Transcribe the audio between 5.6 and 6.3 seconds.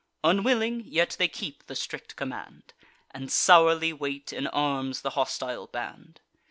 band.